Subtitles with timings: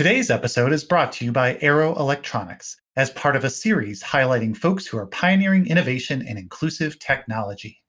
[0.00, 4.56] Today's episode is brought to you by Arrow Electronics as part of a series highlighting
[4.56, 7.82] folks who are pioneering innovation and inclusive technology.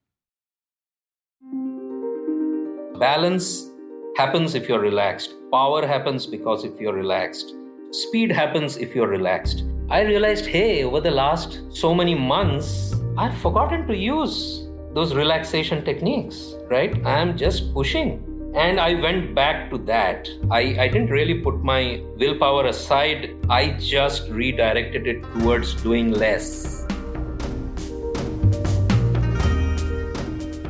[2.99, 3.71] Balance
[4.17, 5.35] happens if you're relaxed.
[5.53, 7.55] Power happens because if you're relaxed.
[7.91, 9.63] Speed happens if you're relaxed.
[9.89, 15.85] I realized, hey, over the last so many months, I've forgotten to use those relaxation
[15.85, 16.93] techniques, right?
[17.05, 18.30] I'm just pushing.
[18.53, 20.27] And I went back to that.
[20.49, 26.85] I, I didn't really put my willpower aside, I just redirected it towards doing less.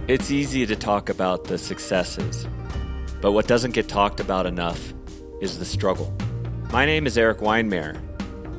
[0.07, 2.47] It's easy to talk about the successes,
[3.19, 4.93] but what doesn't get talked about enough
[5.41, 6.13] is the struggle.
[6.71, 7.99] My name is Erik Weihenmayer.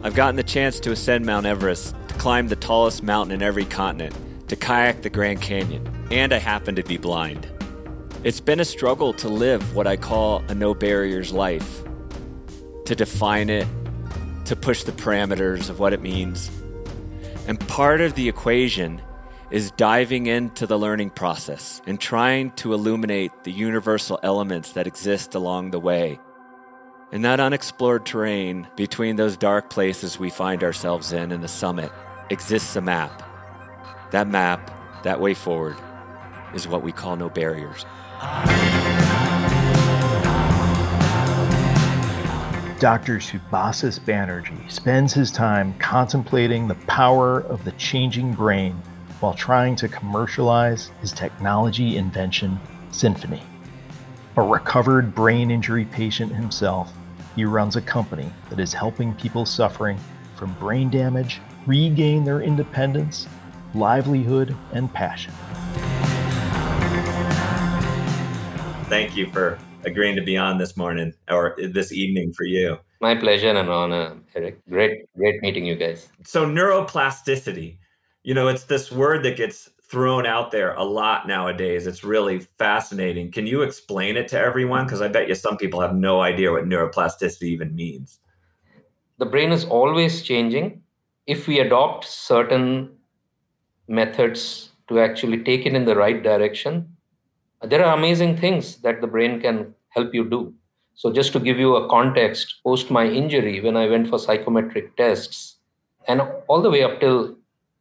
[0.03, 3.67] I've gotten the chance to ascend Mount Everest, to climb the tallest mountain in every
[3.67, 4.17] continent,
[4.49, 7.52] to kayak the Grand Canyon, and I happen to be blind.
[8.25, 11.83] It's been a struggle to live what I call a no barriers life,
[12.85, 13.67] to define it,
[14.45, 16.49] to push the parameters of what it means.
[17.49, 19.03] And part of the equation
[19.51, 25.35] is diving into the learning process and trying to illuminate the universal elements that exist
[25.35, 26.21] along the way.
[27.11, 31.91] In that unexplored terrain, between those dark places we find ourselves in and the summit,
[32.31, 33.21] exists a map.
[34.13, 35.77] That map, that way forward,
[36.55, 37.85] is what we call no barriers.
[42.83, 43.19] Dr.
[43.19, 48.73] Subhasis Banerjee spends his time contemplating the power of the changing brain
[49.21, 52.59] while trying to commercialize his technology invention,
[52.91, 53.41] Symphony.
[54.37, 56.93] A recovered brain injury patient himself,
[57.37, 59.97] he runs a company that is helping people suffering
[60.35, 63.29] from brain damage regain their independence,
[63.75, 65.33] livelihood, and passion.
[68.93, 72.77] Thank you for agreeing to be on this morning or this evening for you.
[73.01, 74.59] My pleasure and honor, Erik.
[74.69, 76.11] Great, great meeting you guys.
[76.25, 77.79] So, neuroplasticity,
[78.23, 81.87] you know, it's this word that gets thrown out there a lot nowadays.
[81.87, 83.33] It's really fascinating.
[83.33, 84.85] Can you explain it to everyone?
[84.85, 88.19] Because I bet you some people have no idea what neuroplasticity even means.
[89.17, 90.83] The brain is always changing.
[91.27, 92.91] If we adopt certain
[93.89, 96.93] methods to actually take it in the right direction,
[97.63, 100.53] there are amazing things that the brain can help you do.
[100.95, 104.97] So, just to give you a context, post my injury, when I went for psychometric
[104.97, 105.57] tests,
[106.07, 107.37] and all the way up till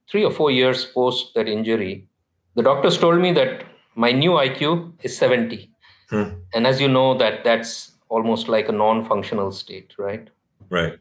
[0.09, 2.07] three or four years post that injury,
[2.55, 3.65] the doctors told me that
[3.95, 5.69] my new IQ is 70.
[6.09, 6.23] Hmm.
[6.53, 10.29] And as you know, that that's almost like a non-functional state, right?
[10.69, 10.99] Right.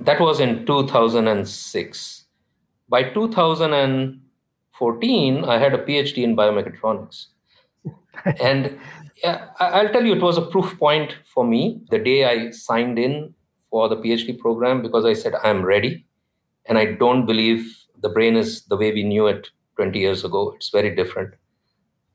[0.00, 2.24] That was in 2006.
[2.88, 7.26] By 2014, I had a PhD in biomechatronics
[8.40, 8.78] and
[9.22, 12.98] yeah, I'll tell you, it was a proof point for me the day I signed
[12.98, 13.34] in
[13.70, 16.04] for the PhD program because I said, I'm ready.
[16.66, 17.64] And I don't believe
[18.00, 20.52] the brain is the way we knew it 20 years ago.
[20.56, 21.34] It's very different.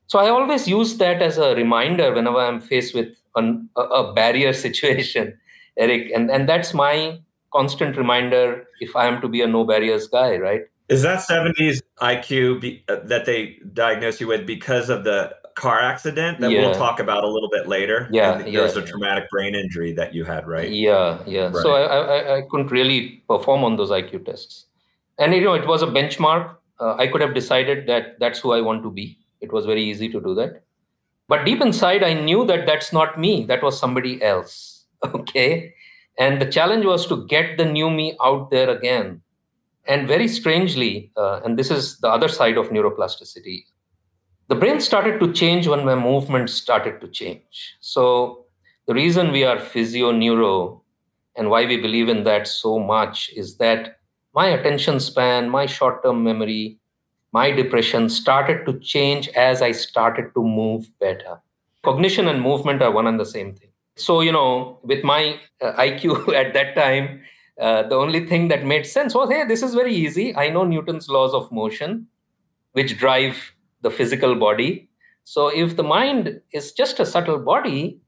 [0.06, 4.14] So I always use that as a reminder whenever I'm faced with an, a, a
[4.14, 5.38] barrier situation,
[5.76, 6.10] Erik.
[6.14, 7.18] And, and that's my
[7.52, 10.62] constant reminder if I am to be a no barriers guy, right?
[10.88, 15.80] Is that 70s IQ be, uh, that they diagnose you with because of the car
[15.80, 16.60] accident that yeah.
[16.60, 18.08] we'll talk about a little bit later.
[18.12, 20.70] Yeah, there yeah, was a traumatic brain injury that you had, right?
[20.70, 21.46] Yeah, yeah.
[21.46, 21.62] Right.
[21.62, 24.66] So I, I, I couldn't really perform on those IQ tests,
[25.18, 26.54] and you know it was a benchmark.
[26.80, 29.18] Uh, I could have decided that that's who I want to be.
[29.40, 30.62] It was very easy to do that,
[31.26, 33.44] but deep inside, I knew that that's not me.
[33.44, 34.74] That was somebody else.
[35.14, 35.74] Okay,
[36.18, 39.22] and the challenge was to get the new me out there again.
[39.86, 43.62] And very strangely, uh, and this is the other side of neuroplasticity
[44.48, 47.76] the brain started to change when my movement started to change.
[47.80, 48.46] So
[48.86, 50.82] the reason we are physio neuro
[51.36, 53.98] and why we believe in that so much is that
[54.34, 56.78] my attention span, my short term memory,
[57.32, 61.40] my depression started to change as I started to move better.
[61.84, 63.68] Cognition and movement are one and the same thing.
[63.96, 67.20] So, you know, with my uh, IQ at that time,
[67.60, 70.34] uh, the only thing that made sense was hey, this is very easy.
[70.34, 72.06] I know Newton's laws of motion,
[72.72, 73.52] which drive
[73.82, 74.88] the physical body.
[75.24, 78.00] So if the mind is just a subtle body,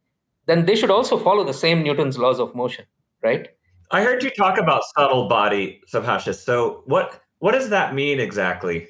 [0.46, 2.84] then they should also follow the same Newton's laws of motion,
[3.22, 3.49] right?
[3.90, 6.44] I heard you talk about subtle body, Subhasis.
[6.44, 8.87] So what what does that mean exactly?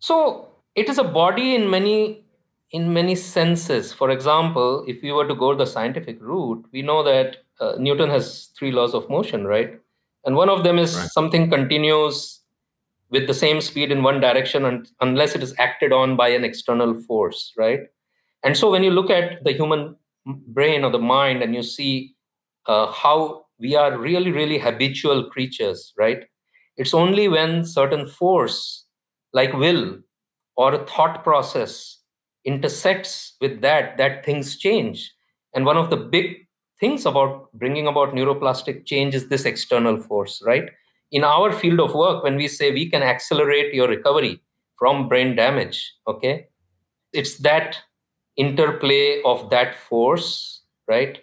[0.00, 2.24] So it is a body in many
[2.70, 3.92] in many senses.
[3.92, 8.10] For example, if we were to go the scientific route, we know that uh, Newton
[8.10, 9.80] has three laws of motion, right?
[10.24, 11.08] And one of them is right.
[11.08, 12.37] something continues
[13.10, 16.44] with the same speed in one direction and, unless it is acted on by an
[16.44, 17.80] external force, right?
[18.44, 19.96] And so when you look at the human
[20.26, 22.14] brain or the mind and you see
[22.66, 26.24] uh, how we are really, really habitual creatures, right?
[26.76, 28.84] It's only when certain force,
[29.32, 29.98] like will
[30.56, 31.98] or a thought process,
[32.44, 35.12] intersects with that, that things change.
[35.54, 36.46] And one of the big
[36.78, 40.70] things about bringing about neuroplastic change is this external force, right?
[41.10, 44.42] In our field of work, when we say we can accelerate your recovery
[44.76, 46.48] from brain damage, okay,
[47.12, 47.78] it's that
[48.36, 51.18] interplay of that force, right?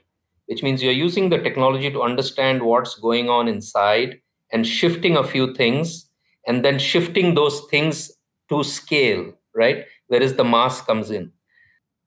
[0.48, 4.20] Which means you're using the technology to understand what's going on inside
[4.52, 6.10] and shifting a few things
[6.48, 8.12] and then shifting those things
[8.50, 9.86] to scale, right?
[10.08, 11.32] Whereas the mass comes in.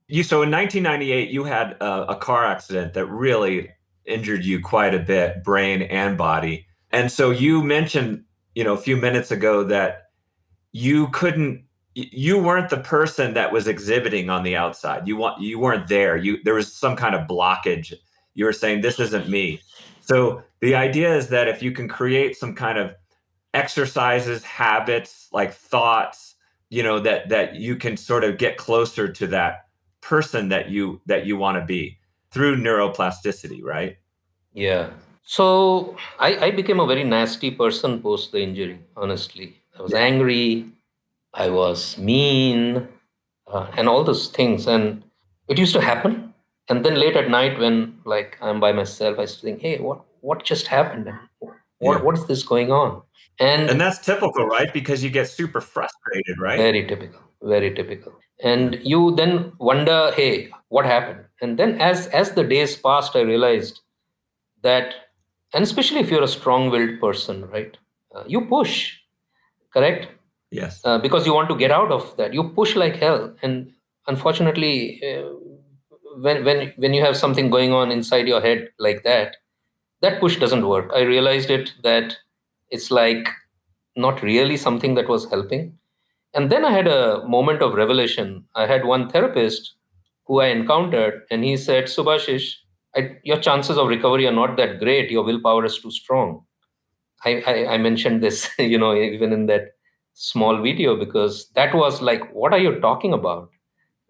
[0.06, 3.70] You so in 1998 you had a, a car accident that really
[4.06, 6.66] injured you quite a bit, brain and body.
[6.90, 8.24] And so you mentioned,
[8.54, 10.10] you know, a few minutes ago that
[10.72, 11.64] you couldn't
[11.94, 15.08] you weren't the person that was exhibiting on the outside.
[15.08, 16.16] You want you weren't there.
[16.16, 17.92] You there was some kind of blockage.
[18.34, 19.60] You were saying this isn't me.
[20.00, 22.94] So the idea is that if you can create some kind of
[23.52, 26.36] exercises, habits, like thoughts,
[26.70, 29.66] you know, that that you can sort of get closer to that
[30.00, 31.98] person that you that you want to be
[32.30, 33.96] through neuroplasticity, right?
[34.52, 34.90] Yeah.
[35.30, 39.60] So I, I became a very nasty person post the injury, honestly.
[39.78, 40.72] I was angry,
[41.34, 42.88] I was mean,
[43.46, 44.66] uh, and all those things.
[44.66, 45.02] And
[45.46, 46.32] it used to happen.
[46.70, 49.78] And then late at night, when like I'm by myself, I used to think, "Hey,
[49.78, 51.12] what what just happened?
[51.40, 52.02] What yeah.
[52.02, 53.02] what is this going on?"
[53.38, 54.72] And and that's typical, right?
[54.72, 56.56] Because you get super frustrated, right?
[56.56, 57.20] Very typical.
[57.42, 58.14] Very typical.
[58.42, 63.20] And you then wonder, "Hey, what happened?" And then as as the days passed, I
[63.20, 63.80] realized
[64.62, 64.94] that,
[65.54, 67.76] and especially if you're a strong-willed person, right?
[68.14, 68.94] Uh, you push,
[69.72, 70.08] correct?
[70.50, 70.80] Yes.
[70.84, 72.32] Uh, because you want to get out of that.
[72.32, 73.34] You push like hell.
[73.42, 73.72] And
[74.06, 75.28] unfortunately, uh,
[76.20, 79.36] when, when, when you have something going on inside your head like that,
[80.00, 80.90] that push doesn't work.
[80.94, 82.16] I realized it that
[82.70, 83.28] it's like
[83.96, 85.78] not really something that was helping.
[86.34, 88.44] And then I had a moment of revelation.
[88.54, 89.74] I had one therapist
[90.26, 92.52] who I encountered, and he said, Subhasis,
[93.22, 95.10] your chances of recovery are not that great.
[95.10, 96.44] Your willpower is too strong.
[97.24, 99.72] I, I, I mentioned this, you know, even in that
[100.14, 103.50] small video because that was like, what are you talking about?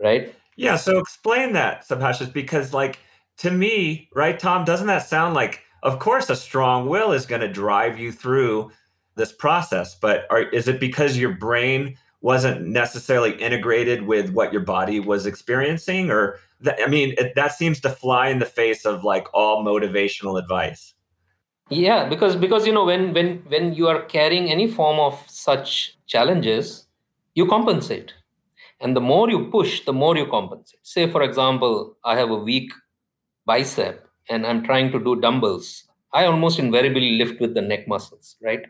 [0.01, 0.35] Right?
[0.57, 0.77] Yeah.
[0.77, 2.99] So explain that, Subhasis, because like
[3.39, 7.41] to me, right, Tom, doesn't that sound like, of course, a strong will is going
[7.41, 8.73] to drive you through
[9.15, 14.63] this process, but are, is it because your brain wasn't necessarily integrated with what your
[14.63, 18.85] body was experiencing or that, i mean it, that seems to fly in the face
[18.85, 20.95] of like all motivational advice.
[21.71, 25.97] Yeah because because you know when when when you are carrying any form of such
[26.07, 26.87] challenges
[27.35, 28.15] you compensate.
[28.81, 30.81] And the more you push the more you compensate.
[30.83, 32.73] Say for example i have a weak
[33.45, 35.85] bicep and i'm trying to do dumbbells.
[36.13, 38.63] I almost invariably lift with the neck muscles right?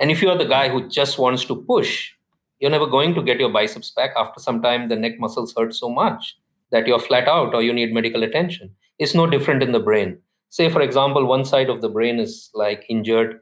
[0.00, 2.12] And if you are the guy who just wants to push
[2.60, 5.74] you're never going to get your biceps back after some time the neck muscles hurt
[5.74, 6.36] so much
[6.70, 8.70] that you're flat out or you need medical attention.
[8.98, 10.18] It's no different in the brain.
[10.50, 13.40] Say for example one side of the brain is like injured.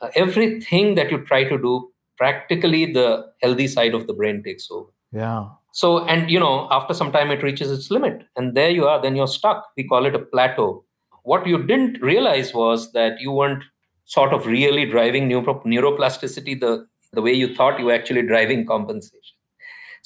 [0.00, 4.68] Uh, everything that you try to do practically the healthy side of the brain takes
[4.70, 4.90] over.
[5.12, 5.48] Yeah.
[5.72, 9.00] So and you know after some time it reaches its limit and there you are
[9.00, 9.66] then you're stuck.
[9.76, 10.84] We call it a plateau.
[11.22, 13.64] What you didn't realize was that you weren't
[14.04, 18.66] sort of really driving neuro- neuroplasticity the the way you thought you were actually driving
[18.66, 19.35] compensation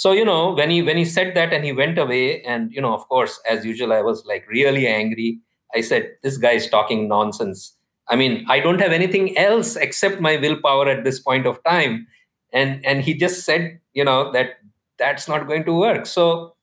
[0.03, 2.83] so you know when he when he said that and he went away and you
[2.85, 5.31] know of course as usual i was like really angry
[5.75, 7.77] I said, this guy is talking nonsense.
[8.09, 12.07] I mean, I don't have anything else except my willpower at this point of time.
[12.53, 14.59] And and he just said, you know, that
[14.99, 16.07] that's not going to work.
[16.07, 16.57] So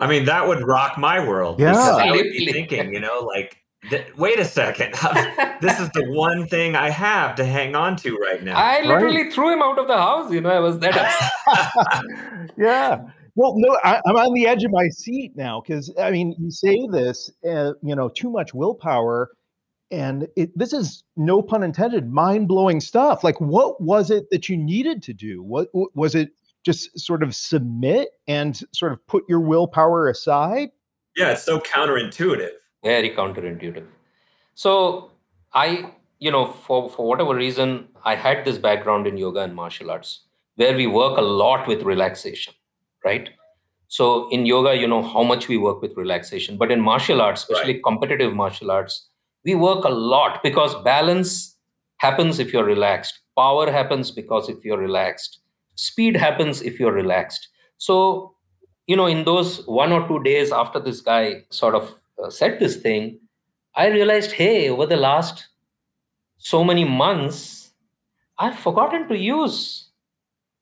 [0.00, 1.60] I mean, that would rock my world.
[1.60, 1.76] Yeah.
[1.76, 4.92] I would be thinking, you know, like, th- wait a second.
[5.60, 8.56] this is the one thing I have to hang on to right now.
[8.56, 9.32] I literally right.
[9.32, 10.32] threw him out of the house.
[10.32, 10.96] You know, I was that
[11.46, 12.50] upset.
[12.56, 13.00] yeah.
[13.36, 16.50] Well, no, I, am on the edge of my seat now because I mean, you
[16.50, 19.30] say this, uh, you know, too much willpower,
[19.90, 23.24] and it, this is no pun intended, mind blowing stuff.
[23.24, 25.42] Like, what was it that you needed to do?
[25.42, 26.30] What, what was it?
[26.62, 30.68] Just sort of submit and sort of put your willpower aside.
[31.16, 32.50] Yeah, it's so counterintuitive.
[32.84, 33.86] Very counterintuitive.
[34.54, 35.10] So
[35.52, 39.90] I, you know, for for whatever reason, I had this background in yoga and martial
[39.90, 40.22] arts
[40.56, 42.54] where we work a lot with relaxation
[43.04, 43.30] right?
[43.88, 47.42] So in yoga, you know how much we work with relaxation, but in martial arts,
[47.42, 47.84] especially right.
[47.84, 49.08] competitive martial arts,
[49.44, 51.56] we work a lot because balance
[51.96, 53.20] happens if you're relaxed.
[53.36, 55.40] Power happens because if you're relaxed.
[55.74, 57.48] Speed happens if you're relaxed.
[57.78, 58.34] So,
[58.86, 61.94] you know, in those one or two days after this guy sort of
[62.28, 63.18] said this thing,
[63.74, 65.48] I realized, hey, over the last
[66.38, 67.72] so many months,
[68.38, 69.90] I've forgotten to use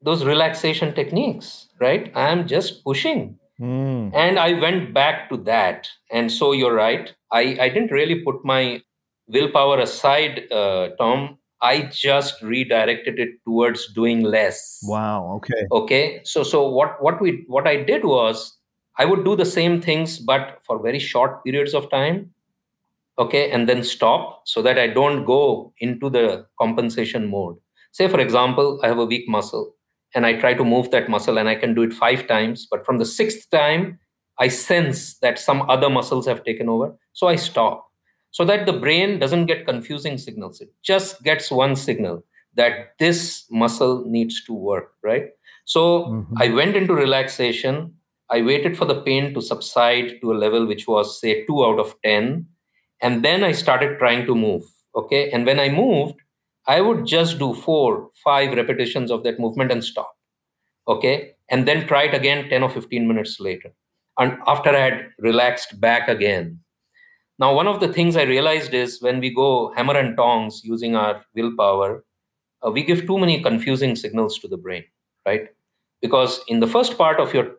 [0.03, 2.13] those relaxation techniques, right?
[2.15, 3.39] I am just pushing.
[3.61, 4.13] Mm.
[4.15, 5.89] And I went back to that.
[6.13, 7.13] And so you're right.
[7.33, 8.83] I, I didn't really put my
[9.27, 11.39] willpower aside, uh, Tom.
[11.61, 14.81] I just redirected it towards doing less.
[14.85, 15.33] Wow.
[15.37, 15.67] Okay.
[15.73, 16.21] Okay.
[16.23, 18.57] So so what what we what I did was
[18.99, 22.31] I would do the same things, but for very short periods of time.
[23.19, 27.57] Okay, and then stop so that I don't go into the compensation mode.
[27.91, 29.75] Say, for example, I have a weak muscle
[30.15, 32.87] and I try to move that muscle and I can do it five times, but
[32.87, 33.99] from the sixth time,
[34.39, 36.97] I sense that some other muscles have taken over.
[37.13, 37.91] So I stop
[38.31, 40.61] so that the brain doesn't get confusing signals.
[40.61, 42.25] It just gets one signal
[42.55, 45.31] that this muscle needs to work, right?
[45.65, 46.35] So mm-hmm.
[46.39, 47.95] I went into relaxation.
[48.31, 51.79] I waited for the pain to subside to a level which was, say, two out
[51.79, 52.47] of 10.
[53.01, 54.65] And then I started trying to move.
[54.95, 55.31] Okay.
[55.31, 56.17] And when I moved,
[56.67, 60.15] I would just do four, five repetitions of that movement and stop.
[60.87, 61.33] Okay.
[61.49, 63.73] And then try it again 10 or 15 minutes later.
[64.19, 66.61] And after I had relaxed back again,
[67.39, 70.97] now, one of the things I realized is when we go hammer and tongs using
[70.97, 72.05] our willpower,
[72.67, 74.85] uh, we give too many confusing signals to the brain,
[75.25, 75.49] right?
[76.03, 77.53] Because in the first part of your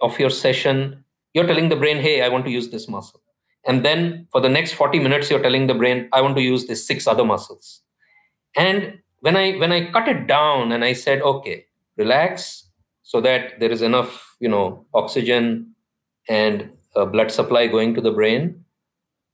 [0.00, 1.04] of your session,
[1.34, 3.20] you're telling the brain, "Hey, I want to use this muscle,"
[3.66, 6.66] and then for the next 40 minutes, you're telling the brain, "I want to use
[6.66, 7.82] these six other muscles."
[8.56, 11.66] And when I when I cut it down and I said, "Okay,
[11.96, 12.70] relax,"
[13.02, 15.74] so that there is enough, you know, oxygen
[16.28, 18.64] and uh, blood supply going to the brain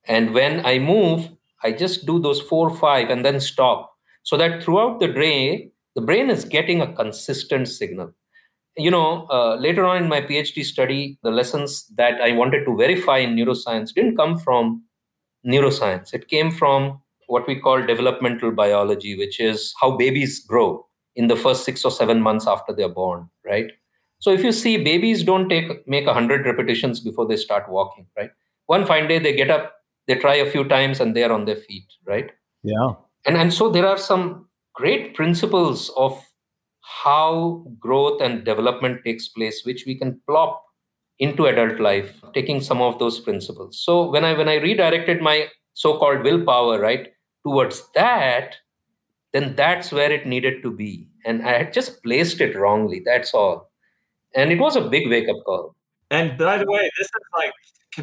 [0.07, 1.31] and when I move,
[1.63, 3.95] I just do those four, five, and then stop.
[4.23, 8.13] So that throughout the day, the brain is getting a consistent signal.
[8.77, 12.77] You know, uh, later on in my PhD study, the lessons that I wanted to
[12.77, 14.85] verify in neuroscience didn't come from
[15.47, 16.13] neuroscience.
[16.13, 21.37] It came from what we call developmental biology, which is how babies grow in the
[21.37, 23.73] first six or seven months after they're born, right?
[24.19, 28.07] So if you see, babies don't take make a hundred repetitions before they start walking,
[28.17, 28.31] right?
[28.67, 31.57] One fine day they get up, they try a few times and they're on their
[31.57, 32.31] feet right
[32.63, 32.93] yeah
[33.25, 36.23] and and so there are some great principles of
[36.87, 40.63] how growth and development takes place which we can plop
[41.19, 43.81] into adult life taking some of those principles.
[43.81, 47.09] So when i when i redirected my so-called willpower right
[47.45, 48.57] towards that
[49.33, 51.09] then that's where it needed to be.
[51.25, 53.71] And i had just placed it wrongly that's all.
[54.35, 55.75] And it was a big wake up call.
[56.11, 57.53] And by the way this is like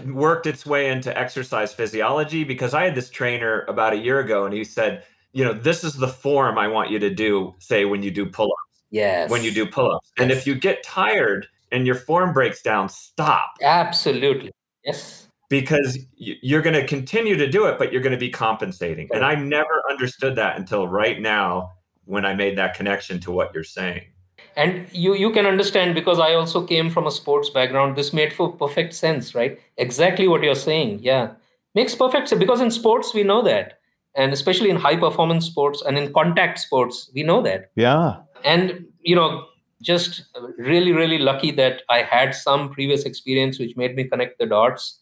[0.07, 4.45] worked its way into exercise physiology because I had this trainer about a year ago
[4.45, 7.85] and he said, you know, this is the form I want you to do, say,
[7.85, 8.53] when you do pull.
[8.93, 9.29] Yes.
[9.29, 10.11] When you do pull ups.
[10.17, 10.23] Yes.
[10.23, 13.55] And if you get tired and your form breaks down, stop.
[13.61, 14.51] Absolutely.
[14.85, 15.27] Yes.
[15.49, 19.09] Because you're going to continue to do it, but you're going to be compensating.
[19.11, 21.71] And I never understood that until right now
[22.05, 24.03] when I made that connection to what you're saying
[24.55, 28.33] and you you can understand because i also came from a sports background this made
[28.33, 31.31] for perfect sense right exactly what you're saying yeah
[31.75, 33.79] makes perfect sense because in sports we know that
[34.15, 38.85] and especially in high performance sports and in contact sports we know that yeah and
[39.01, 39.45] you know
[39.81, 40.23] just
[40.57, 44.99] really really lucky that i had some previous experience which made me connect the dots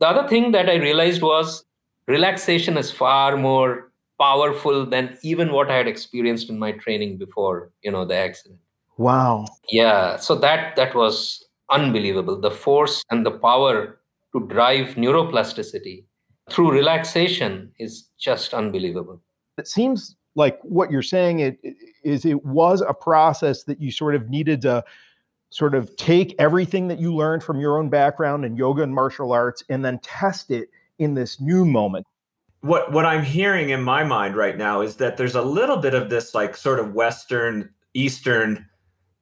[0.00, 1.64] the other thing that i realized was
[2.06, 7.70] relaxation is far more powerful than even what i had experienced in my training before
[7.82, 8.58] you know the accident
[8.98, 9.46] Wow.
[9.70, 10.16] Yeah.
[10.16, 12.38] So that that was unbelievable.
[12.38, 14.00] The force and the power
[14.34, 16.04] to drive neuroplasticity
[16.50, 19.22] through relaxation is just unbelievable.
[19.56, 21.58] It seems like what you're saying it,
[22.04, 24.84] is it was a process that you sort of needed to
[25.50, 29.32] sort of take everything that you learned from your own background in yoga and martial
[29.32, 30.68] arts and then test it
[30.98, 32.06] in this new moment?
[32.60, 35.94] What what i'm hearing in my mind right now is that there's a little bit
[35.94, 38.66] of this like sort of western eastern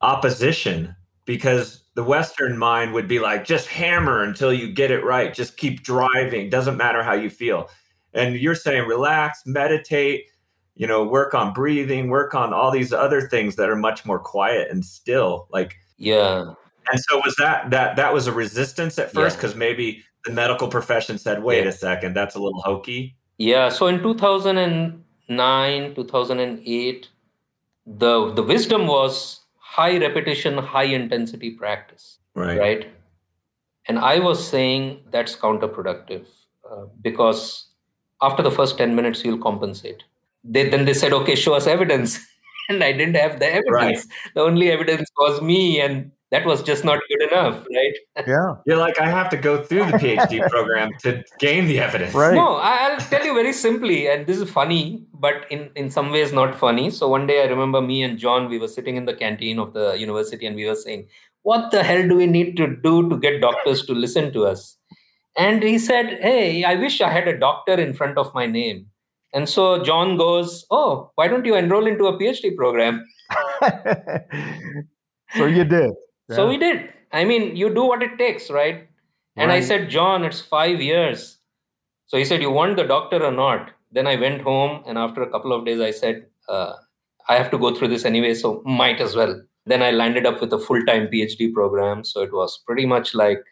[0.01, 0.95] opposition
[1.25, 5.33] because the western mind would be like just hammer until you get it right.
[5.33, 6.49] Just keep driving.
[6.49, 7.69] Doesn't matter how you feel.
[8.13, 10.25] And you're saying relax meditate
[10.77, 14.19] you know work on breathing work on all these other things that are much more
[14.19, 16.53] quiet and still like yeah
[16.91, 19.59] and so was that that that was a resistance at first because yeah.
[19.59, 21.69] maybe the medical profession said wait yeah.
[21.69, 27.09] a second that's a little hokey yeah so in 2009 2008
[27.85, 29.41] the the wisdom was
[29.77, 32.17] high repetition, high intensity practice.
[32.33, 32.59] Right.
[32.59, 32.89] Right.
[33.87, 36.25] And I was saying that's counterproductive
[36.69, 37.67] uh, because
[38.21, 40.03] after the first 10 minutes, you'll compensate.
[40.47, 42.19] They, then they said, okay, show us evidence.
[42.69, 43.71] and I didn't have the evidence.
[43.71, 43.99] Right.
[44.35, 48.27] The only evidence was me and that was just not good enough, right?
[48.27, 48.55] Yeah.
[48.65, 52.13] You're like, I have to go through the PhD program to gain the evidence.
[52.13, 52.33] Right.
[52.35, 56.11] No, I- I'll tell you very simply, and this is funny, but in, in some
[56.11, 56.89] ways not funny.
[56.91, 59.73] So one day I remember me and John, we were sitting in the canteen of
[59.73, 61.07] the university and we were saying,
[61.43, 64.77] What the hell do we need to do to get doctors to listen to us?
[65.37, 68.87] And he said, Hey, I wish I had a doctor in front of my name.
[69.37, 73.05] And so John goes, Oh, why don't you enroll into a PhD program?
[75.37, 75.91] so you did.
[76.31, 76.89] So we did.
[77.11, 78.87] I mean, you do what it takes, right?
[79.35, 81.37] And I said, John, it's five years.
[82.07, 83.69] So he said, You want the doctor or not?
[83.91, 86.73] Then I went home, and after a couple of days, I said, uh,
[87.29, 89.39] I have to go through this anyway, so might as well.
[89.67, 92.03] Then I landed up with a full time PhD program.
[92.03, 93.43] So it was pretty much like,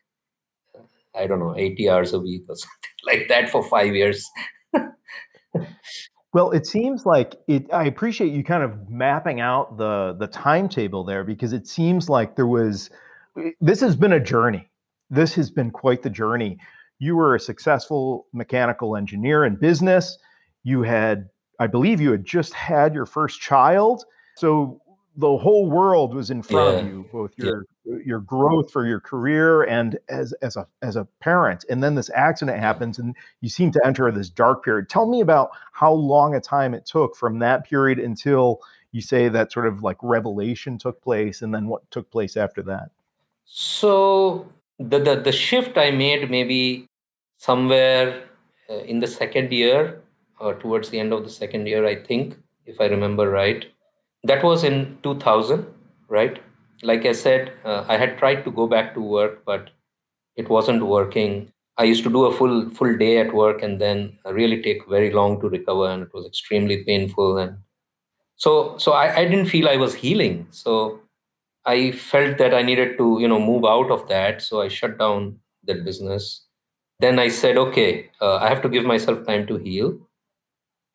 [1.14, 4.28] I don't know, 80 hours a week or something like that for five years.
[6.34, 7.74] Well, it seems like it.
[7.74, 12.36] I appreciate you kind of mapping out the the timetable there because it seems like
[12.36, 12.90] there was.
[13.40, 14.70] Eh, this has been a journey.
[15.10, 16.58] This has been quite the journey.
[17.00, 20.18] You were a successful mechanical engineer in business.
[20.64, 24.04] You had, I believe, you had just had your first child.
[24.36, 24.82] So
[25.18, 27.46] the whole world was in front of you, both Yeah.
[27.46, 27.66] your
[28.04, 31.64] your growth for your career and as as a as a parent.
[31.70, 34.90] And then this accident happens, and you seem to enter this dark period.
[34.90, 38.60] Tell me about how long a time it took from that period until
[38.92, 42.62] you say that sort of like revelation took place, and then what took place after
[42.64, 42.90] that.
[43.46, 44.48] So
[44.80, 46.88] the, the, the shift I made maybe
[47.38, 48.24] somewhere
[48.70, 50.02] uh, in the second year
[50.40, 53.66] or towards the end of the second year, I think, if I remember right.
[54.26, 55.66] That was in 2000,
[56.10, 56.42] right?
[56.84, 59.70] Like I said, uh, I had tried to go back to work, but
[60.36, 61.52] it wasn't working.
[61.78, 65.12] I used to do a full full day at work and then really take very
[65.12, 67.38] long to recover, and it was extremely painful.
[67.38, 67.58] And
[68.38, 70.48] so, so I, I didn't feel I was healing.
[70.52, 71.02] So
[71.66, 74.42] I felt that I needed to, you know, move out of that.
[74.42, 76.46] So I shut down that business.
[77.00, 80.00] Then I said, okay, uh, I have to give myself time to heal.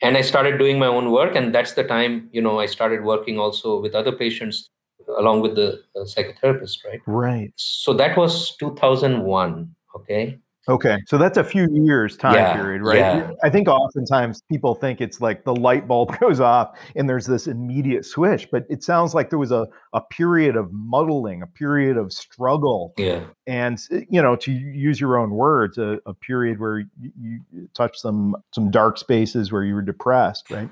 [0.02, 1.35] And I started doing my own work.
[1.37, 4.70] And that's the time, you know, I started working also with other patients
[5.18, 7.01] along with the uh, psychotherapist, right?
[7.07, 7.53] Right.
[7.57, 9.75] So that was 2001.
[9.96, 10.38] Okay.
[10.68, 10.99] Okay.
[11.07, 12.99] So that's a few years time Yeah, period, right?
[12.99, 13.31] yeah.
[13.42, 17.46] I think oftentimes people think it's like the light bulb goes off and there's this
[17.46, 21.96] immediate switch, but it sounds like there was a, a period of muddling, a period
[21.96, 23.25] of struggle, Yeah.
[23.46, 27.12] and you know, to use your own words, a, a period where you,
[27.51, 30.68] you touched some some dark spaces where you were depressed, right?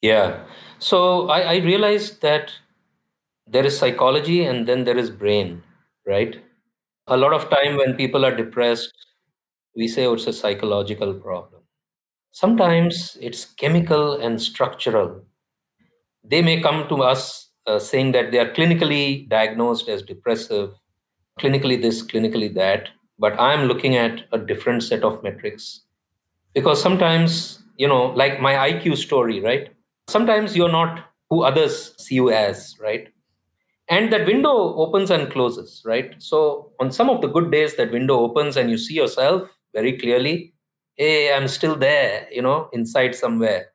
[0.00, 0.44] Yeah.
[0.78, 2.52] So I, I realized that
[3.46, 5.62] there is psychology and then there is brain,
[6.06, 6.40] right?
[7.08, 8.92] A lot of time when people are depressed,
[9.76, 11.62] we say it's a psychological problem.
[12.30, 15.24] Sometimes it's chemical and structural.
[16.24, 20.74] They may come to us uh, saying that they are clinically diagnosed as depressive,
[21.40, 25.82] clinically this, clinically that, but I'm looking at a different set of metrics.
[26.54, 29.68] Because sometimes, you know, like my IQ story, right?
[30.08, 33.08] Sometimes you're not who others see you as, right?
[33.88, 36.14] And that window opens and closes, right?
[36.18, 39.98] So on some of the good days, that window opens and you see yourself very
[39.98, 40.54] clearly.
[40.96, 43.68] Hey, I'm still there, you know, inside somewhere.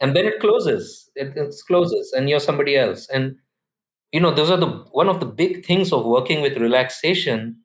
[0.00, 1.10] And then it closes.
[1.16, 3.08] It, it closes, and you're somebody else.
[3.10, 3.36] And
[4.12, 7.58] you know, those are the one of the big things of working with relaxation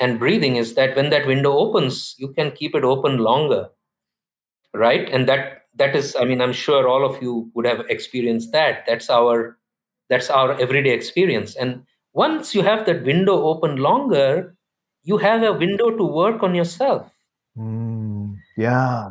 [0.00, 3.68] and breathing is that when that window opens, you can keep it open longer,
[4.74, 5.08] right?
[5.10, 8.84] And that that is, I mean, I'm sure all of you would have experienced that.
[8.86, 9.58] That's our
[10.08, 11.56] that's our everyday experience.
[11.56, 14.56] And once you have that window open longer,
[15.04, 17.11] you have a window to work on yourself.
[17.58, 19.10] Mm, yeah.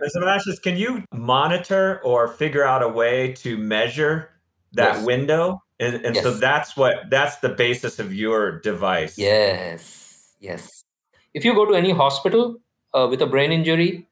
[0.00, 0.22] Mr.
[0.22, 4.30] Mashis, can you monitor or figure out a way to measure
[4.72, 5.04] that Yes.
[5.06, 5.62] window?
[5.78, 9.18] And, and so that's what that's the basis of your device.
[9.18, 10.84] Yes, yes.
[11.34, 12.56] If you go to any hospital
[12.94, 14.06] uh, with a brain injury,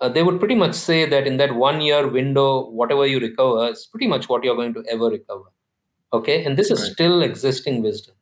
[0.00, 3.68] uh, they would pretty much say that in that one year window, whatever you recover
[3.70, 5.44] is pretty much what you're going to ever recover.
[6.12, 6.92] Okay, and this is Right.
[6.92, 8.13] still existing wisdom.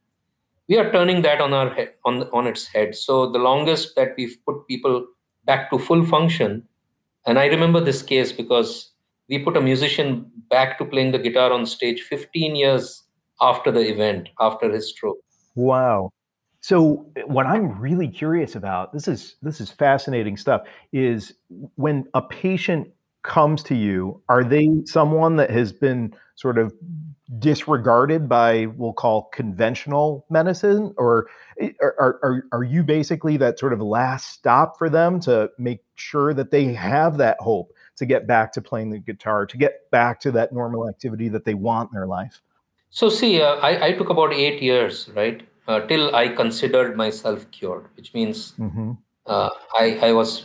[0.73, 2.95] We are turning that on our head, on on its head.
[2.95, 5.07] So the longest that we've put people
[5.45, 6.63] back to full function,
[7.27, 8.91] and I remember this case because
[9.29, 13.03] we put a musician back to playing the guitar on stage 15 years
[13.43, 15.19] after the event, after his stroke.
[15.57, 16.09] Wow.
[16.63, 21.35] So what I'm really curious about, this is this is fascinating stuff, is
[21.75, 22.89] when a patient
[23.25, 26.73] comes to you, are they someone that has been sort of
[27.39, 31.29] disregarded by we'll call conventional medicine or
[31.81, 36.35] are, are, are you basically that sort of last stop for them to make sure
[36.35, 40.19] that they have that hope to get back to playing the guitar to get back
[40.21, 42.43] to that normal activity that they want in their life
[42.91, 45.43] So see, uh, I, I took about eight years, right?
[45.69, 48.93] uh, till I considered myself cured, which means mm-hmm.
[49.27, 50.45] uh, I, I was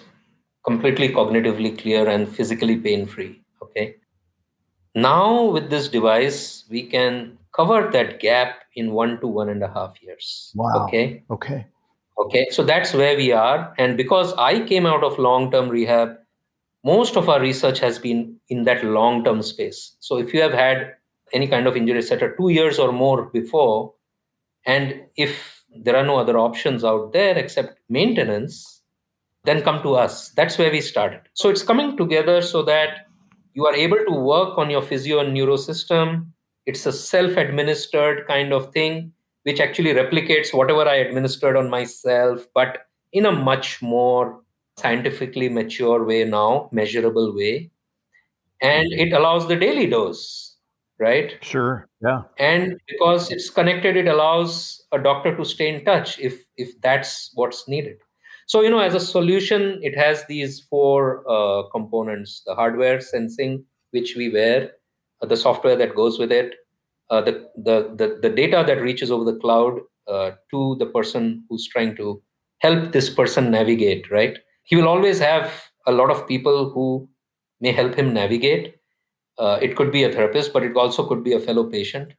[0.66, 3.42] completely cognitively clear and physically pain free.
[3.62, 3.96] Okay.
[4.98, 9.68] Now, with this device, we can cover that gap in one to one and a
[9.68, 10.52] half years.
[10.56, 10.86] Wow.
[10.86, 11.24] Okay.
[11.30, 11.68] Okay.
[12.18, 12.48] Okay.
[12.50, 13.76] So that's where we are.
[13.78, 16.18] And because I came out of long term rehab,
[16.84, 19.96] most of our research has been in that long term space.
[20.00, 20.96] So if you have had
[21.32, 23.94] any kind of injury, etc., two years or more before,
[24.66, 28.82] and if there are no other options out there except maintenance,
[29.44, 30.30] then come to us.
[30.30, 31.22] That's where we started.
[31.34, 33.07] So it's coming together so that
[33.58, 36.34] you are able to work on your physio and neuro system.
[36.68, 39.12] It's a self administered kind of thing,
[39.44, 44.42] which actually replicates whatever I administered on myself, but in a much more
[44.78, 47.72] scientifically mature way now, measurable way.
[48.62, 50.58] And it allows the daily dose
[51.00, 51.38] right?
[51.42, 51.88] Sure.
[52.02, 52.24] Yeah.
[52.38, 57.32] And because it's connected, it allows a doctor to stay in touch if if that's
[57.36, 57.98] what's needed.
[58.48, 63.66] So you know, as a solution, it has these four uh, components: the hardware sensing,
[63.92, 64.72] which we wear,
[65.22, 66.56] uh, the software that goes with it,
[67.10, 71.44] uh, the, the the the data that reaches over the cloud uh, to the person
[71.50, 72.22] who's trying to
[72.60, 74.10] help this person navigate.
[74.12, 74.38] Right?
[74.64, 75.54] He will always have
[75.86, 77.10] a lot of people who
[77.62, 78.76] may help him navigate
[79.38, 82.14] uh, it could be a therapist, but it also could be a fellow patient,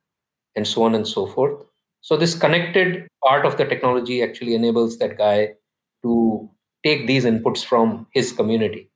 [0.56, 1.64] and so on and so forth.
[2.00, 5.54] So, this connected part of the technology actually enables that guy
[6.02, 6.48] to
[6.84, 8.90] take these inputs from his community.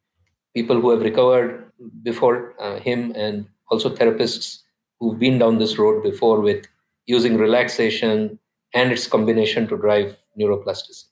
[0.54, 1.70] People who have recovered
[2.02, 4.60] before uh, him, and also therapists
[5.00, 6.66] who've been down this road before with
[7.06, 8.38] using relaxation
[8.74, 11.08] and its combination to drive neuroplasticity.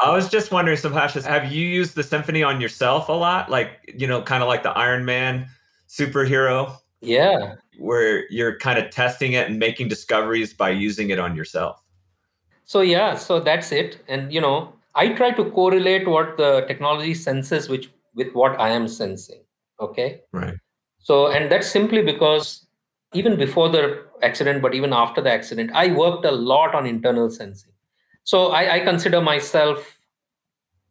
[0.00, 3.50] I was just wondering, Subhash, have you used the symphony on yourself a lot?
[3.50, 5.46] Like, you know, kind of like the Iron Man
[5.88, 6.76] superhero.
[7.00, 7.54] Yeah.
[7.78, 11.80] Where you're kind of testing it and making discoveries by using it on yourself.
[12.64, 14.02] So, yeah, so that's it.
[14.08, 18.70] And, you know, I try to correlate what the technology senses which, with what I
[18.70, 19.42] am sensing.
[19.80, 20.20] Okay.
[20.32, 20.56] Right.
[20.98, 22.66] So, and that's simply because
[23.14, 27.30] even before the accident, but even after the accident, I worked a lot on internal
[27.30, 27.72] sensing.
[28.24, 29.98] So, I, I consider myself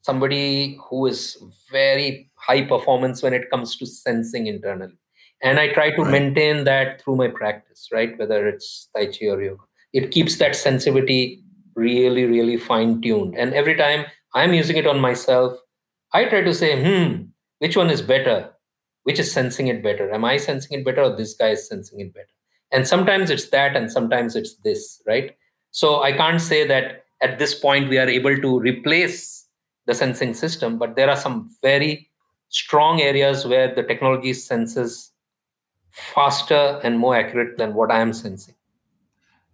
[0.02, 1.38] somebody who is
[1.72, 4.98] very high performance when it comes to sensing internally
[5.42, 6.12] and i try to right.
[6.12, 10.56] maintain that through my practice right whether it's tai chi or yoga it keeps that
[10.56, 11.44] sensitivity
[11.86, 15.58] really really fine tuned and every time i'm using it on myself
[16.14, 17.22] i try to say hmm
[17.62, 18.50] which one is better?
[19.04, 20.12] Which is sensing it better?
[20.12, 22.36] Am i sensing it better or this guy is sensing it better?
[22.72, 25.36] And sometimes it's that and sometimes it's this right?
[25.72, 29.48] So i can't say that at this point we are able to replace
[29.86, 32.10] the sensing system, but there are some very
[32.50, 35.12] strong areas where the technology senses
[35.92, 38.56] faster and more accurate than what I am sensing.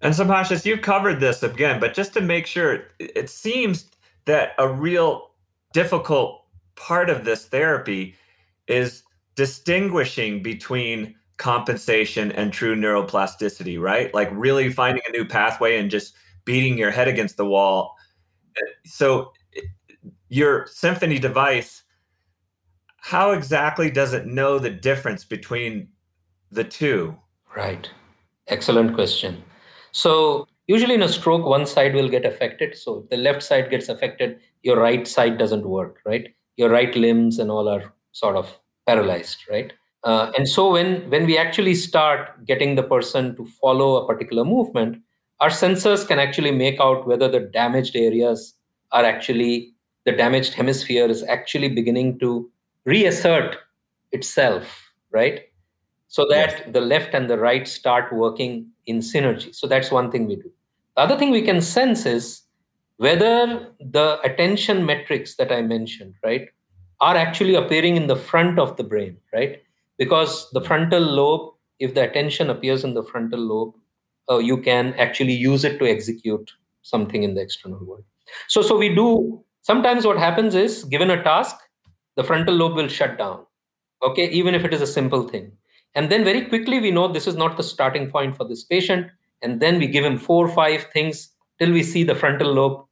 [0.02, 3.90] And Subhasis, you've covered this again, but just to make sure, it seems
[4.26, 5.32] that a real
[5.74, 6.44] difficult
[6.76, 8.16] part of this therapy
[8.68, 9.04] is
[9.36, 14.14] distinguishing between compensation and true neuroplasticity, right?
[14.14, 17.96] Like really finding a new pathway and just beating your head against the wall.
[18.86, 19.32] So
[20.30, 21.84] your symphony device
[22.98, 25.88] how exactly does it know the difference between
[26.52, 27.16] the two
[27.56, 27.90] right
[28.48, 29.44] excellent question
[29.91, 32.78] so usually in a stroke one side will get affected.
[32.78, 36.34] So if the left side gets affected your right side doesn't work right?
[36.58, 39.73] Your right limbs and all are sort of paralyzed right?
[40.04, 44.45] Uh, and so when when we actually start getting the person to follow a particular
[44.45, 45.02] movement
[45.39, 48.56] our sensors can actually make out whether the damaged areas
[48.91, 49.73] are actually
[50.06, 52.50] the damaged hemisphere is actually beginning to
[52.86, 53.58] reassert
[54.13, 55.41] itself, right?
[56.08, 56.62] So that yes.
[56.72, 59.54] the left and the right start working in synergy.
[59.54, 60.52] So that's one thing we do.
[60.96, 62.43] The other thing we can sense is
[62.98, 66.50] whether the attention metrics that I mentioned, right,
[67.02, 69.62] are actually appearing in the front of the brain, right?
[69.98, 73.76] Because the frontal lobe, if the attention appears in the frontal lobe,
[74.30, 78.04] uh, you can actually use it to execute something in the external world.
[78.48, 81.58] So, so we do Sometimes what happens is, given a task,
[82.15, 83.46] the frontal lobe will shut down.
[84.02, 85.52] Okay, even if it is a simple thing.
[85.95, 89.08] And then very quickly we know this is not the starting point for this patient.
[89.41, 92.86] And then we give him four or five things till we see the frontal lobe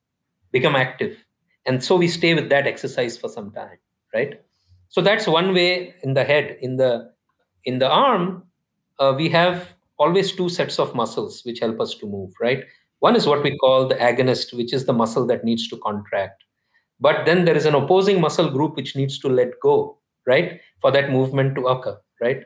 [0.52, 1.18] become active.
[1.66, 3.78] And so we stay with that exercise for some time,
[4.14, 4.42] right?
[4.90, 6.58] So that's one way in the head.
[6.62, 7.12] In the
[7.66, 8.44] in the arm,
[9.00, 12.64] uh, we have always two sets of muscles which help us to move, right?
[13.00, 16.44] One is what we call the agonist, which is the muscle that needs to contract
[17.00, 20.92] but then there is an opposing muscle group which needs to let go right for
[20.92, 22.44] that movement to occur right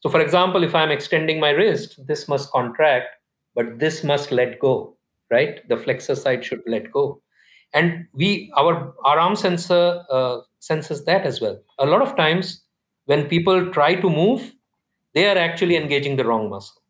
[0.00, 3.06] so for example if i'm extending my wrist this must contract
[3.54, 4.96] but this must let go
[5.30, 5.66] right?
[5.68, 7.22] The flexor side should let go.
[7.72, 11.58] And we, our, our arm sensor uh, senses that as well.
[11.78, 12.62] A lot of times
[13.06, 14.54] when people try to move,
[15.14, 16.82] they are actually engaging the wrong muscle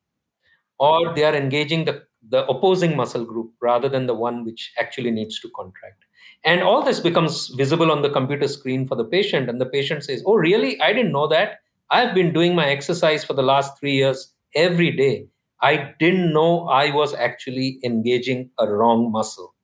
[0.78, 5.10] or they are engaging the, the opposing muscle group rather than the one which actually
[5.10, 6.04] needs to contract.
[6.44, 9.50] And all this becomes visible on the computer screen for the patient.
[9.50, 10.80] And the patient says, Oh, really?
[10.80, 11.60] I didn't know that.
[11.90, 15.26] I've been doing my exercise for the last three years every day.
[15.62, 19.54] I didn't know I was actually engaging a wrong muscle,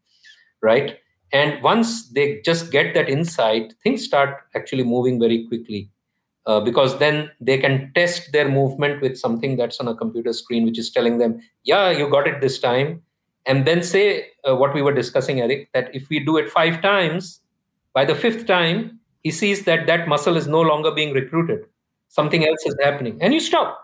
[0.63, 0.99] right?
[1.33, 5.91] And once they just get that insight, things start actually moving very quickly.
[6.47, 10.65] Uh, because then they can test their movement with something that's on a computer screen,
[10.65, 13.03] which is telling them, yeah, you got it this time.
[13.47, 16.81] And then say uh, what we were discussing, Erik, that if we do it five
[16.83, 17.41] times,
[17.93, 21.67] by the fifth time, he sees that that muscle is no longer being recruited.
[22.09, 23.19] Something else is happening.
[23.21, 23.79] And you stop.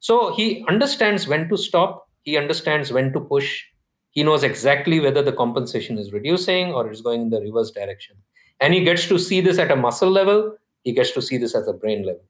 [0.00, 3.62] So he understands when to stop, he understands when to push.
[4.10, 8.16] He knows exactly whether the compensation is reducing or is going in the reverse direction.
[8.60, 11.54] And he gets to see this at a muscle level he gets to see this
[11.54, 12.22] as a brain level.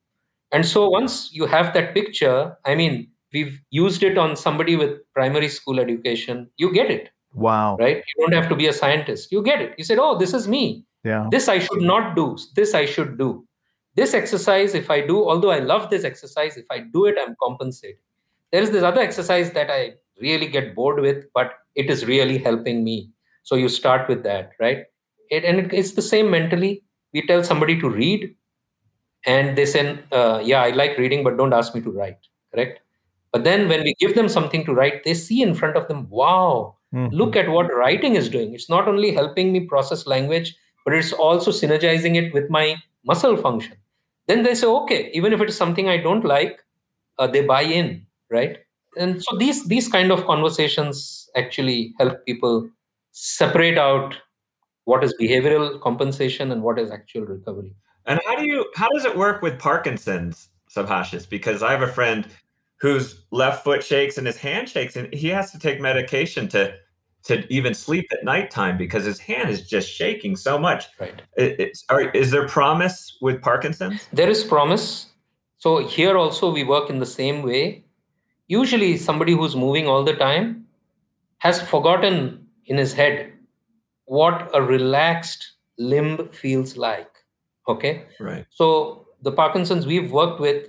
[0.52, 5.00] And so once you have that picture, I mean, we've used it on somebody with
[5.14, 7.10] primary school education, you get it.
[7.32, 7.76] Wow.
[7.78, 7.96] Right?
[7.96, 9.32] You don't have to be a scientist.
[9.32, 9.74] You get it.
[9.78, 10.84] You said, oh, this is me.
[11.04, 11.28] Yeah.
[11.30, 12.36] This I should not do.
[12.54, 13.46] This I should do.
[13.94, 17.36] This exercise, if I do, although I love this exercise, if I do it, I'm
[17.42, 17.98] compensated.
[18.50, 22.38] There is this other exercise that I really get bored with, but it is really
[22.38, 23.10] helping me.
[23.42, 24.84] So you start with that, right?
[25.30, 26.84] It, and it, it's the same mentally.
[27.12, 28.34] We tell somebody to read,
[29.26, 32.18] and they say, uh, yeah, I like reading, but don't ask me to write,
[32.52, 32.80] correct?
[33.32, 36.08] But then when we give them something to write, they see in front of them,
[36.08, 37.14] wow, mm-hmm.
[37.14, 38.54] look at what writing is doing.
[38.54, 43.36] It's not only helping me process language, but it's also synergizing it with my muscle
[43.36, 43.76] function.
[44.28, 46.60] Then they say, okay, even if it is something I don't like,
[47.18, 48.58] uh, they buy in, right?
[48.96, 52.68] And so these these kind of conversations actually help people
[53.12, 54.16] separate out
[54.84, 57.74] what is behavioral compensation and what is actual recovery.
[58.06, 61.28] And how do you how does it work with Parkinson's, Subhasis?
[61.28, 62.26] Because I have a friend
[62.80, 66.74] whose left foot shakes and his hand shakes, and he has to take medication to
[67.24, 70.86] to even sleep at nighttime because his hand is just shaking so much.
[70.98, 71.22] Right.
[71.88, 74.08] Are, is there promise with Parkinson's?
[74.12, 75.06] There is promise.
[75.58, 77.84] So here also we work in the same way.
[78.48, 80.66] Usually somebody who's moving all the time
[81.38, 83.32] has forgotten in his head
[84.06, 87.12] what a relaxed limb feels like
[87.68, 88.04] Okay.
[88.18, 88.46] Right.
[88.50, 90.68] So the Parkinson's we've worked with,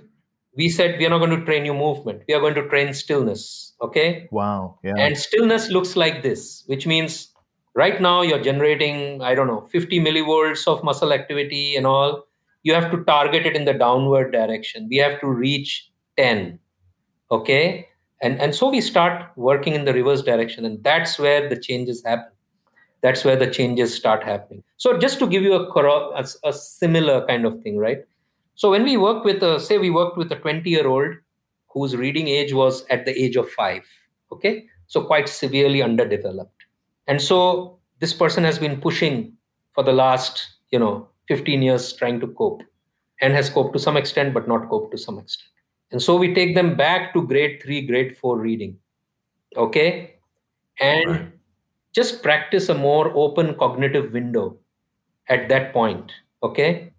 [0.56, 2.22] we said we are not going to train you movement.
[2.28, 3.74] We are going to train stillness.
[3.80, 4.28] Okay.
[4.30, 4.78] Wow.
[4.82, 4.94] Yeah.
[4.96, 7.28] And stillness looks like this, which means
[7.74, 12.24] right now you're generating, I don't know, 50 millivolts of muscle activity and all.
[12.62, 14.88] You have to target it in the downward direction.
[14.88, 16.58] We have to reach 10.
[17.30, 17.88] Okay.
[18.22, 20.64] And, and so we start working in the reverse direction.
[20.64, 22.30] And that's where the changes happen
[23.02, 25.64] that's where the changes start happening so just to give you a,
[26.16, 27.98] a, a similar kind of thing right
[28.54, 31.16] so when we work with a say we worked with a 20 year old
[31.68, 33.84] whose reading age was at the age of 5
[34.32, 34.66] okay?
[34.86, 36.64] So quite severely underdeveloped.
[37.06, 39.32] And so this person has been pushing
[39.72, 42.62] for the last you know 15 years trying to cope
[43.20, 45.50] and has coped to some extent but not coped to some extent.
[45.90, 48.78] And so we take them back to grade 3 grade 4 reading
[49.56, 50.14] okay?
[50.80, 51.32] And right.
[51.92, 54.58] just practice a more open cognitive window
[55.28, 56.12] at that point
[56.42, 56.93] okay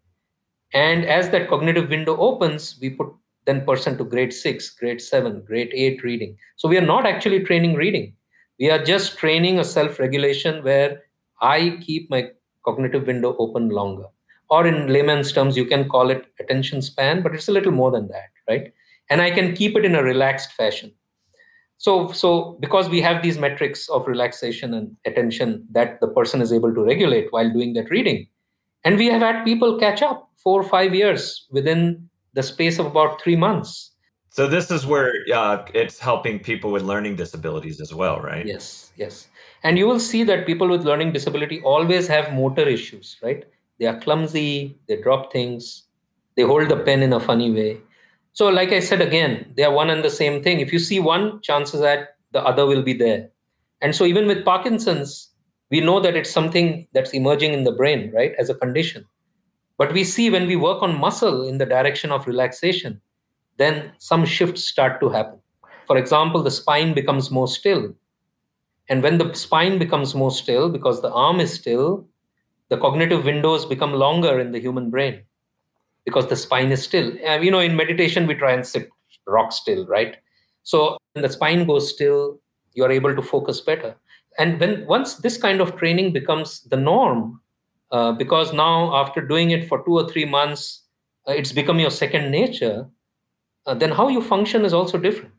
[0.75, 3.07] and as that cognitive window opens we put
[3.45, 6.37] then person to grade 6 grade 7 grade 8 reading.
[6.57, 8.13] So we are not actually training reading.
[8.59, 11.03] We are just training a self regulation where
[11.41, 12.29] i keep my
[12.65, 14.05] cognitive window open longer.
[14.49, 17.91] Or in layman's terms you can call it attention span but it's a little more
[17.91, 18.73] than that right?
[19.09, 20.91] And i can keep it in a relaxed fashion.
[21.77, 26.51] So so because we have these metrics of relaxation and attention that the person is
[26.51, 28.27] able to regulate while doing that reading
[28.85, 32.85] and we have had people catch up four or five years within the space of
[32.85, 33.91] about three months.
[34.29, 38.45] So this is where uh, it's helping people with learning disabilities as well right?
[38.45, 39.27] Yes yes.
[39.63, 43.45] And you will see that people with learning disability always have motor issues right?
[43.79, 45.85] They are clumsy they drop things
[46.35, 47.79] they hold the pen in a funny way.
[48.33, 50.59] So, like I said again, they are one and the same thing.
[50.59, 53.29] If you see one, chances that the other will be there.
[53.81, 55.29] And so, even with Parkinson's,
[55.71, 59.05] we know that it's something that's emerging in the brain, right, as a condition.
[59.77, 63.01] But we see when we work on muscle in the direction of relaxation,
[63.57, 65.39] then some shifts start to happen.
[65.87, 67.93] For example, the spine becomes more still.
[68.89, 72.07] And when the spine becomes more still, because the arm is still,
[72.69, 75.23] the cognitive windows become longer in the human brain
[76.05, 77.11] because the spine is still.
[77.27, 78.89] Uh, you know, in meditation, we try and sit
[79.27, 80.17] rock still, right?
[80.63, 82.39] So when the spine goes still,
[82.75, 83.95] you're able to focus better.
[84.37, 87.39] and when once this kind of training becomes the norm,
[87.91, 90.83] uh, because now after doing it for two or three months,
[91.27, 92.87] uh, it's become your second nature.
[93.65, 95.33] Uh, then how you function is also different.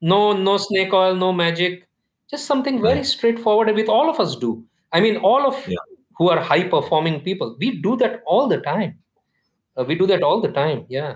[0.00, 1.88] No, no snake oil, no magic,
[2.30, 3.74] just something very straightforward.
[3.74, 4.64] With all of us do.
[4.92, 5.76] I mean, all of yeah.
[6.18, 8.98] who are high performing people, we do that all the time.
[9.76, 10.86] Uh, we do that all the time.
[10.88, 11.14] Yeah.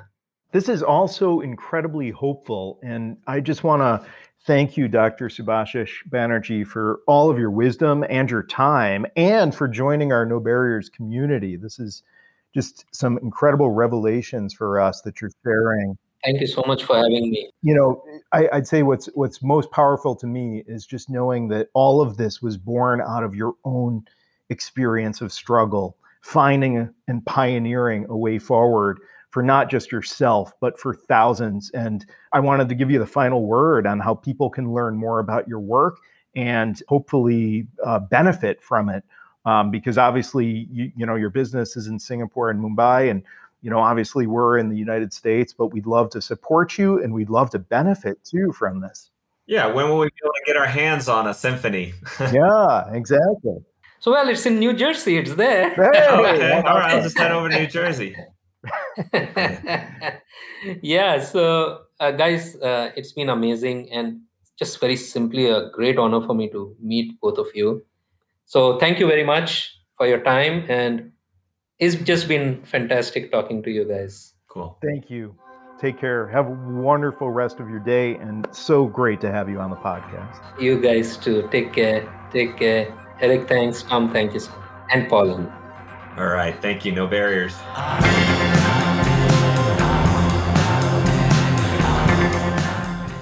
[0.53, 2.79] This is also incredibly hopeful.
[2.83, 4.07] And I just want to
[4.47, 5.29] thank you, Dr.
[5.29, 10.41] Subhasis Banerjee, for all of your wisdom and your time and for joining our No
[10.41, 11.57] Barriers community.
[11.57, 12.03] This is
[12.55, 15.97] just some incredible revelations for us that you're sharing.
[16.25, 17.51] Thank you so much for having me.
[17.63, 21.69] You know, I, would say what's what's most powerful to me is just knowing that
[21.75, 24.05] all of this was born out of your own
[24.51, 29.01] experience of struggle, finding and pioneering a way forward
[29.33, 31.71] for not just yourself, but for thousands.
[31.71, 35.19] And I wanted to give you the final word on how people can learn more
[35.19, 35.99] about your work
[36.37, 39.03] and hopefully uh, benefit from it.
[39.45, 43.25] Um, because obviously, you, you know, your business is in Singapore and Mumbai, and
[43.61, 47.13] you know, obviously, we're in the United States, but we'd love to support you and
[47.13, 49.11] we'd love to benefit too from this.
[49.47, 51.95] Yeah, when will we be able to get our hands on a symphony?
[52.33, 53.57] yeah, exactly.
[53.99, 55.17] So, well, it's in New Jersey.
[55.17, 55.71] It's there.
[55.71, 56.53] Hey, okay.
[56.53, 58.15] All right, I'll just head over to New Jersey.
[60.83, 61.21] yeah.
[61.21, 64.21] So uh, guys uh, it's been amazing and
[64.59, 67.85] just very simply a great honor for me to meet both of you.
[68.45, 71.13] So thank you very much for your time and
[71.79, 74.35] it's just been fantastic talking to you guys.
[74.49, 74.79] Cool.
[74.83, 75.35] Thank you.
[75.81, 76.29] Take care.
[76.29, 79.77] Have a wonderful rest of your day and so great to have you on the
[79.77, 80.39] podcast.
[80.61, 81.49] You guys too.
[81.51, 82.07] Take care.
[82.31, 82.95] Take care.
[83.21, 83.83] Erik thanks.
[83.83, 84.41] Tom thank you
[84.91, 85.51] and pauline
[86.17, 86.55] all right.
[86.61, 86.93] Thank you.
[86.93, 87.55] No barriers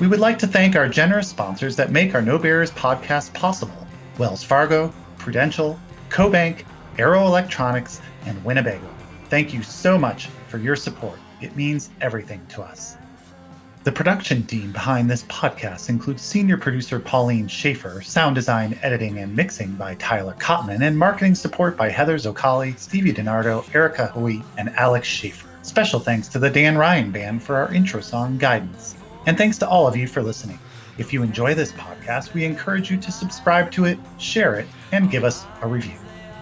[0.01, 3.87] We would like to thank our generous sponsors that make our No Barriers podcast possible
[4.17, 6.65] Wells Fargo, Prudential, CoBank,
[6.99, 8.89] Arrow Electronics, and Winnebago.
[9.29, 11.19] Thank you so much for your support.
[11.43, 12.97] It means everything to us.
[13.85, 19.37] The production team behind this podcast includes senior producer Pauline Schaefer, sound design, editing, and
[19.37, 24.71] mixing by Tyler Cotman, and marketing support by Heather Zocali, Stevie DiNardo, Erica Hui, and
[24.71, 25.47] Alex Schaefer.
[25.61, 28.97] Special thanks to the Dan Ryan Band for our intro song Guidance.
[29.31, 30.59] And thanks to all of you for listening.
[30.99, 35.09] If you enjoy this podcast, we encourage you to subscribe to it, share it, and
[35.09, 35.95] give us a review.